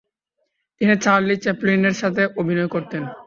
[0.81, 3.03] তিনি চার্লি চ্যাপলিনের সাথে অভিনয় করতেন।